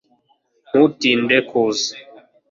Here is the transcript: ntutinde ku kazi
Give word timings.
ntutinde 0.67 1.35
ku 1.47 1.57
kazi 1.69 1.95